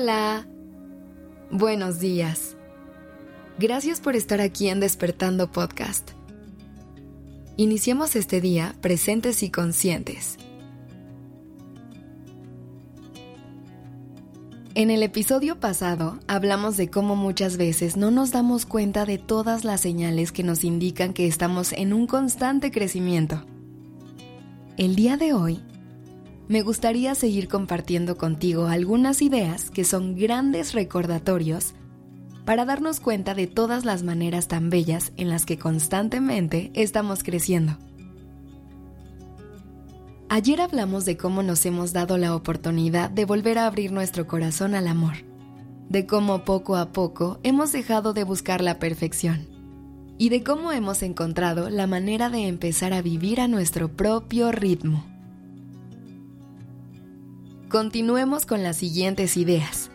[0.00, 0.46] Hola.
[1.50, 2.56] Buenos días.
[3.58, 6.12] Gracias por estar aquí en Despertando Podcast.
[7.56, 10.36] Iniciemos este día presentes y conscientes.
[14.76, 19.64] En el episodio pasado hablamos de cómo muchas veces no nos damos cuenta de todas
[19.64, 23.44] las señales que nos indican que estamos en un constante crecimiento.
[24.76, 25.60] El día de hoy
[26.48, 31.74] me gustaría seguir compartiendo contigo algunas ideas que son grandes recordatorios
[32.46, 37.76] para darnos cuenta de todas las maneras tan bellas en las que constantemente estamos creciendo.
[40.30, 44.74] Ayer hablamos de cómo nos hemos dado la oportunidad de volver a abrir nuestro corazón
[44.74, 45.16] al amor,
[45.90, 49.46] de cómo poco a poco hemos dejado de buscar la perfección
[50.16, 55.17] y de cómo hemos encontrado la manera de empezar a vivir a nuestro propio ritmo.
[57.68, 59.90] Continuemos con las siguientes ideas.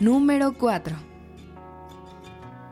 [0.00, 0.96] Número 4.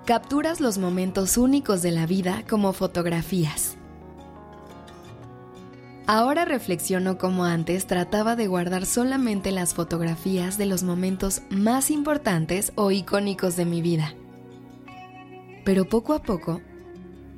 [0.04, 3.76] Capturas los momentos únicos de la vida como fotografías.
[6.08, 12.72] Ahora reflexiono como antes trataba de guardar solamente las fotografías de los momentos más importantes
[12.74, 14.14] o icónicos de mi vida.
[15.64, 16.60] Pero poco a poco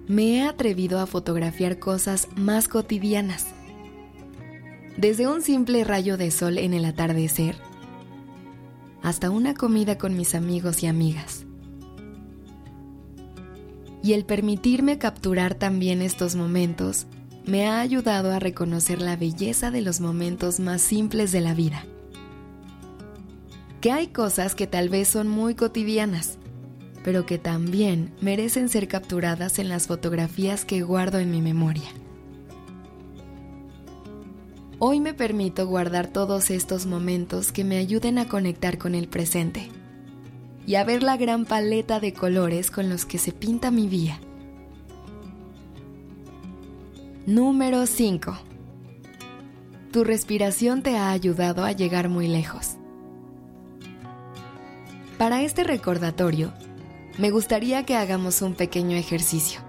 [0.09, 3.47] me he atrevido a fotografiar cosas más cotidianas
[4.97, 7.57] desde un simple rayo de sol en el atardecer
[9.03, 11.45] hasta una comida con mis amigos y amigas.
[14.03, 17.07] Y el permitirme capturar también estos momentos
[17.45, 21.85] me ha ayudado a reconocer la belleza de los momentos más simples de la vida.
[23.81, 26.39] Que hay cosas que tal vez son muy cotidianas,
[27.03, 31.89] pero que también merecen ser capturadas en las fotografías que guardo en mi memoria.
[34.85, 39.69] Hoy me permito guardar todos estos momentos que me ayuden a conectar con el presente
[40.67, 44.19] y a ver la gran paleta de colores con los que se pinta mi vida.
[47.27, 48.37] Número 5.
[49.93, 52.71] Tu respiración te ha ayudado a llegar muy lejos.
[55.17, 56.53] Para este recordatorio,
[57.19, 59.61] me gustaría que hagamos un pequeño ejercicio.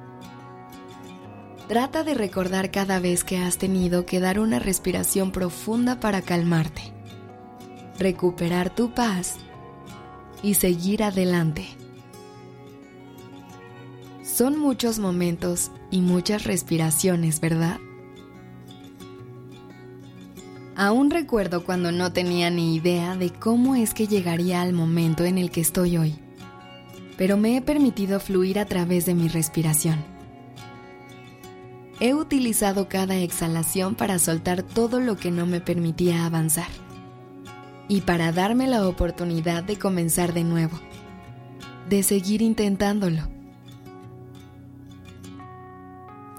[1.68, 6.82] Trata de recordar cada vez que has tenido que dar una respiración profunda para calmarte,
[7.98, 9.38] recuperar tu paz
[10.42, 11.66] y seguir adelante.
[14.24, 17.78] Son muchos momentos y muchas respiraciones, ¿verdad?
[20.76, 25.38] Aún recuerdo cuando no tenía ni idea de cómo es que llegaría al momento en
[25.38, 26.16] el que estoy hoy,
[27.16, 30.13] pero me he permitido fluir a través de mi respiración.
[32.04, 36.68] He utilizado cada exhalación para soltar todo lo que no me permitía avanzar
[37.88, 40.78] y para darme la oportunidad de comenzar de nuevo,
[41.88, 43.22] de seguir intentándolo.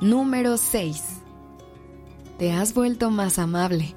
[0.03, 1.03] Número 6.
[2.39, 3.95] Te has vuelto más amable.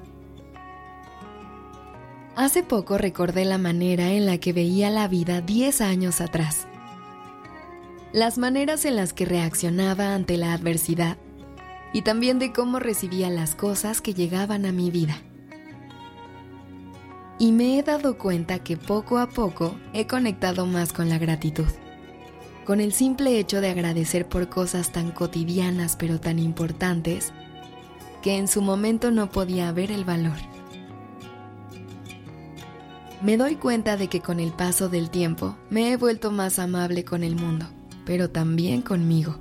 [2.34, 6.66] Hace poco recordé la manera en la que veía la vida 10 años atrás.
[8.14, 11.18] Las maneras en las que reaccionaba ante la adversidad
[11.92, 15.16] y también de cómo recibía las cosas que llegaban a mi vida.
[17.38, 21.68] Y me he dado cuenta que poco a poco he conectado más con la gratitud,
[22.64, 27.32] con el simple hecho de agradecer por cosas tan cotidianas pero tan importantes
[28.22, 30.36] que en su momento no podía ver el valor.
[33.22, 37.04] Me doy cuenta de que con el paso del tiempo me he vuelto más amable
[37.04, 37.66] con el mundo,
[38.04, 39.38] pero también conmigo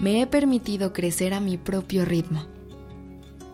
[0.00, 2.46] me he permitido crecer a mi propio ritmo.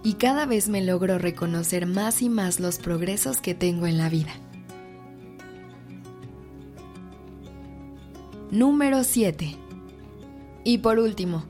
[0.03, 4.11] Y cada vez me logro reconocer más y más los progresos que tengo en la
[4.11, 4.33] vida.
[8.51, 9.57] Número 7.
[10.65, 11.45] Y por último,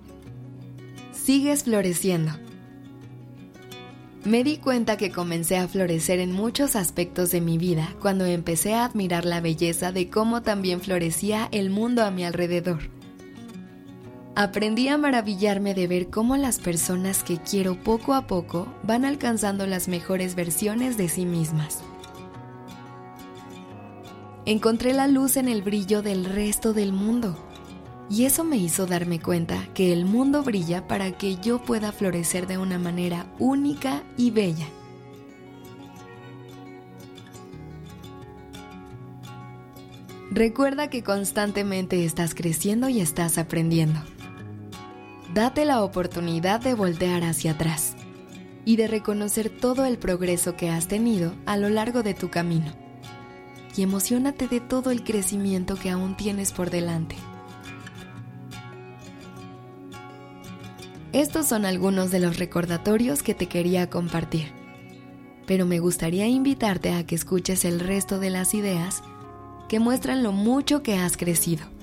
[1.13, 2.33] sigues floreciendo.
[4.25, 8.75] Me di cuenta que comencé a florecer en muchos aspectos de mi vida cuando empecé
[8.75, 12.94] a admirar la belleza de cómo también florecía el mundo a mi alrededor
[14.37, 19.67] aprendí a maravillarme de ver cómo las personas que quiero poco a poco van alcanzando
[19.67, 21.81] las mejores versiones de sí mismas.
[24.45, 27.39] Encontré la luz en el brillo del resto del mundo
[28.11, 32.47] y eso me hizo darme cuenta que el mundo brilla para que yo pueda florecer
[32.47, 34.67] de una manera única y bella.
[40.31, 44.03] Recuerda que constantemente estás creciendo y estás aprendiendo
[45.35, 47.97] date la oportunidad de voltear hacia atrás
[48.65, 52.73] y de reconocer todo el progreso que has tenido a lo largo de tu camino.
[53.77, 57.17] Y emocionate de todo el crecimiento que aún tienes por delante.
[61.13, 64.53] Estos son algunos de los recordatorios que te quería compartir,
[65.47, 69.03] pero me gustaría invitarte a que escuches el resto de las ideas
[69.69, 71.74] que muestran lo mucho que has crecido.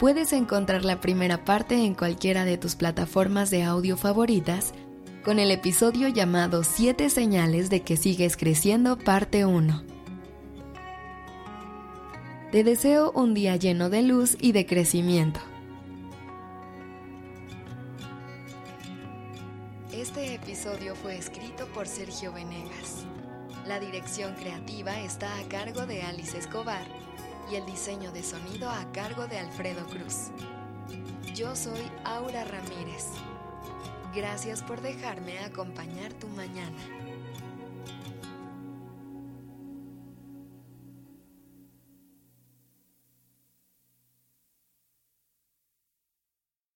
[0.00, 4.72] Puedes encontrar la primera parte en cualquiera de tus plataformas de audio favoritas
[5.22, 9.84] con el episodio llamado 7 señales de que sigues creciendo parte 1.
[12.50, 15.38] Te deseo un día lleno de luz y de crecimiento.
[19.92, 23.04] Este episodio fue escrito por Sergio Venegas.
[23.66, 26.86] La dirección creativa está a cargo de Alice Escobar
[27.50, 30.30] y el diseño de sonido a cargo de Alfredo Cruz.
[31.34, 33.06] Yo soy Aura Ramírez.
[34.14, 36.76] Gracias por dejarme acompañar tu mañana.